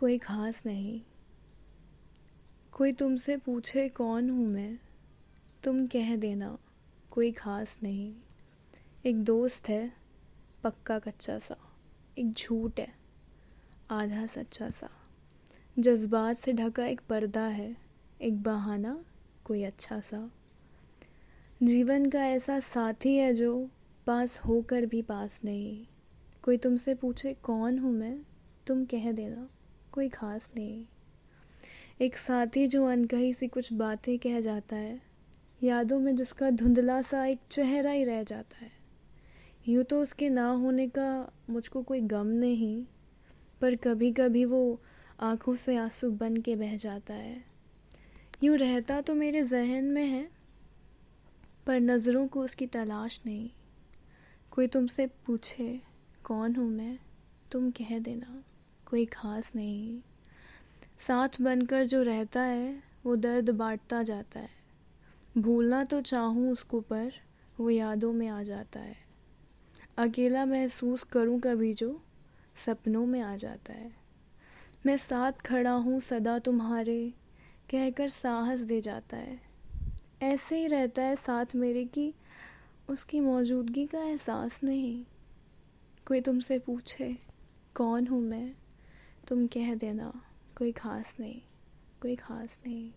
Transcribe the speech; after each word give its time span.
कोई 0.00 0.18
ख़ास 0.18 0.66
नहीं। 0.66 1.00
कोई 2.72 2.92
तुमसे 2.92 3.36
पूछे 3.36 3.88
कौन 3.88 4.30
हूँ 4.30 4.46
मैं? 4.46 4.78
तुम 5.62 5.86
कह 5.86 6.16
देना, 6.16 6.58
कोई 7.10 7.32
ख़ास 7.32 7.78
नहीं। 7.82 8.14
एक 9.06 9.24
दोस्त 9.24 9.68
है, 9.68 9.92
पक्का 10.62 10.98
कच्चा 10.98 11.38
सा। 11.38 11.56
एक 12.18 12.32
झूठ 12.32 12.80
है, 12.80 12.94
आधा 13.90 14.26
सच्चा 14.26 14.70
सा। 14.70 14.88
जज्बात 15.78 16.36
से 16.36 16.52
ढका 16.52 16.86
एक 16.86 17.00
पर्दा 17.08 17.46
है, 17.46 17.76
एक 18.22 18.42
बहाना, 18.42 19.04
कोई 19.44 19.62
अच्छा 19.62 20.00
सा। 20.00 20.30
जीवन 21.62 22.10
का 22.10 22.26
ऐसा 22.26 22.60
साथी 22.60 23.16
है 23.16 23.34
जो 23.34 23.68
पास 24.06 24.38
होकर 24.38 24.86
भी 24.86 25.02
पास 25.02 25.40
नहीं। 25.44 25.86
कोई 26.42 26.56
तुमसे 26.56 26.94
पूछे 26.94 27.34
कौन 27.34 27.78
हूँ 27.78 27.92
मैं? 27.92 28.20
तुम 28.66 28.84
कह 28.84 29.12
देना। 29.12 29.48
कोई 29.92 30.08
ख़ास 30.08 30.50
नहीं। 30.56 30.84
एक 32.00 32.16
साथी 32.16 32.66
जो 32.66 32.86
अनकही 32.86 33.32
सी 33.32 33.48
कुछ 33.48 33.72
बातें 33.72 34.18
कह 34.18 34.40
जाता 34.40 34.76
है, 34.76 35.00
यादों 35.62 35.98
में 36.00 36.16
जिसका 36.16 36.50
धुंधला 36.50 37.02
सा 37.02 37.26
एक 37.26 37.38
चेहरा 37.50 37.90
ही 37.90 38.04
रह 38.04 38.22
जाता 38.22 38.64
है। 38.64 38.70
यूँ 39.68 39.84
तो 39.84 40.02
उसके 40.02 40.28
ना 40.28 40.48
होने 40.50 40.88
का 40.88 41.32
मुझको 41.50 41.82
कोई 41.82 42.00
गम 42.00 42.26
नहीं, 42.26 42.84
पर 43.60 43.76
कभी 43.76 44.12
कभी 44.12 44.44
वो 44.44 44.80
आँखों 45.20 45.54
से 45.54 45.76
आँसू 45.76 46.10
बन 46.10 46.36
के 46.36 46.56
बह 46.56 46.76
जाता 46.76 47.14
है। 47.14 47.44
यूँ 48.44 48.56
रहता 48.56 49.00
तो 49.00 49.14
मेरे 49.14 49.42
जहन 49.42 49.84
में 49.84 50.06
है, 50.06 50.28
पर 51.66 51.80
नज़रों 51.80 52.26
को 52.28 52.42
उसकी 52.42 52.66
तलाश 52.66 53.20
नहीं। 53.26 53.50
कोई 54.50 54.66
तुमसे 54.66 55.06
पूछे, 55.06 55.80
कौन 56.24 56.56
हूँ 56.56 56.68
मैं? 56.70 56.98
तुम 57.52 57.70
कह 57.70 57.98
देना। 57.98 58.42
कोई 58.90 59.06
ख़ास 59.06 59.52
नहीं। 59.56 60.00
साथ 60.98 61.28
बनकर 61.40 61.84
जो 61.84 62.02
रहता 62.02 62.40
है, 62.40 62.82
वो 63.06 63.16
दर्द 63.16 63.50
बांटता 63.50 64.02
जाता 64.02 64.40
है। 64.40 64.50
भूलना 65.38 65.84
तो 65.84 66.00
चाहूँ 66.00 66.52
उसको 66.52 66.80
पर, 66.80 67.12
वो 67.60 67.70
यादों 67.70 68.12
में 68.12 68.28
आ 68.28 68.42
जाता 68.42 68.80
है। 68.80 68.96
अकेला 69.98 70.44
महसूस 70.44 71.02
करूँ 71.02 71.40
कभी 71.40 71.74
जो, 71.74 72.00
सपनों 72.54 73.06
में 73.06 73.20
आ 73.20 73.36
जाता 73.36 73.72
है। 73.72 73.92
मैं 74.86 74.96
साथ 74.96 75.32
खड़ा 75.32 75.72
हूँ 75.72 76.00
सदा 76.00 76.38
तुम्हारे, 76.38 77.12
कहकर 77.70 78.08
साहस 78.08 78.60
दे 78.60 78.80
जाता 78.80 79.16
है। 79.16 79.40
ऐसे 80.22 80.58
ही 80.58 80.66
रहता 80.66 81.02
है 81.02 81.16
साथ 81.16 81.46
मेरे 81.54 81.84
की, 81.84 82.14
उसकी 82.88 83.20
मौजूदगी 83.20 83.86
का 83.86 83.98
एहसास 83.98 84.60
नहीं। 84.64 85.04
कोई 86.06 86.20
तुमसे 86.20 86.58
पूछे, 86.58 87.18
कौन 87.74 88.06
हूँ 88.06 88.22
मैं? 88.22 88.54
तुम 89.30 89.46
कह 89.46 89.74
देना 89.74 90.12
कोई 90.58 90.72
ख़ास 90.72 91.14
नहीं 91.20 91.40
कोई 92.02 92.16
ख़ास 92.16 92.60
नहीं। 92.66 92.90